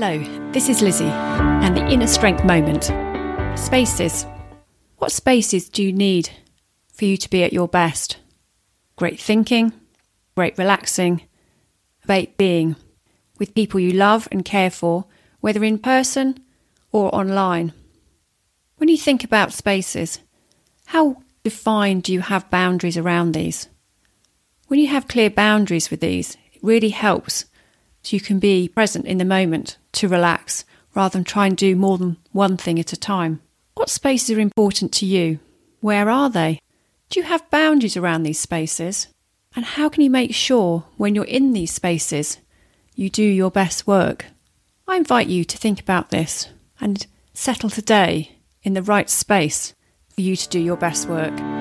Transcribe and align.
Hello, 0.00 0.52
this 0.52 0.68
is 0.68 0.80
Lizzie 0.80 1.06
and 1.06 1.76
the 1.76 1.84
Inner 1.88 2.06
Strength 2.06 2.44
Moment. 2.44 2.84
Spaces. 3.58 4.26
What 4.98 5.10
spaces 5.10 5.68
do 5.68 5.82
you 5.82 5.92
need 5.92 6.30
for 6.92 7.04
you 7.04 7.16
to 7.16 7.28
be 7.28 7.42
at 7.42 7.52
your 7.52 7.66
best? 7.66 8.16
Great 8.94 9.18
thinking, 9.18 9.72
great 10.36 10.56
relaxing, 10.56 11.22
great 12.06 12.36
being 12.36 12.76
with 13.40 13.56
people 13.56 13.80
you 13.80 13.90
love 13.90 14.28
and 14.30 14.44
care 14.44 14.70
for, 14.70 15.06
whether 15.40 15.64
in 15.64 15.80
person 15.80 16.38
or 16.92 17.12
online. 17.12 17.72
When 18.76 18.88
you 18.88 18.96
think 18.96 19.24
about 19.24 19.52
spaces, 19.52 20.20
how 20.86 21.24
defined 21.42 22.04
do 22.04 22.12
you 22.12 22.20
have 22.20 22.48
boundaries 22.50 22.96
around 22.96 23.32
these? 23.32 23.68
When 24.68 24.78
you 24.78 24.86
have 24.86 25.08
clear 25.08 25.28
boundaries 25.28 25.90
with 25.90 25.98
these, 25.98 26.36
it 26.52 26.62
really 26.62 26.90
helps 26.90 27.46
so 28.02 28.16
you 28.16 28.20
can 28.20 28.38
be 28.38 28.68
present 28.68 29.06
in 29.06 29.18
the 29.18 29.24
moment 29.24 29.76
to 29.92 30.08
relax 30.08 30.64
rather 30.94 31.12
than 31.12 31.24
try 31.24 31.46
and 31.46 31.56
do 31.56 31.76
more 31.76 31.98
than 31.98 32.16
one 32.32 32.56
thing 32.56 32.78
at 32.78 32.92
a 32.92 32.96
time. 32.96 33.40
What 33.74 33.90
spaces 33.90 34.36
are 34.36 34.40
important 34.40 34.92
to 34.94 35.06
you? 35.06 35.38
Where 35.80 36.10
are 36.10 36.30
they? 36.30 36.60
Do 37.10 37.20
you 37.20 37.26
have 37.26 37.50
boundaries 37.50 37.96
around 37.96 38.22
these 38.22 38.40
spaces? 38.40 39.08
And 39.54 39.64
how 39.64 39.88
can 39.88 40.02
you 40.02 40.10
make 40.10 40.34
sure 40.34 40.84
when 40.96 41.14
you're 41.14 41.24
in 41.24 41.52
these 41.52 41.72
spaces 41.72 42.38
you 42.94 43.08
do 43.08 43.22
your 43.22 43.50
best 43.50 43.86
work? 43.86 44.26
I 44.86 44.96
invite 44.96 45.28
you 45.28 45.44
to 45.44 45.56
think 45.56 45.80
about 45.80 46.10
this 46.10 46.48
and 46.80 47.06
settle 47.34 47.70
today 47.70 48.38
in 48.62 48.74
the 48.74 48.82
right 48.82 49.08
space 49.08 49.74
for 50.08 50.20
you 50.20 50.36
to 50.36 50.48
do 50.48 50.58
your 50.58 50.76
best 50.76 51.08
work. 51.08 51.57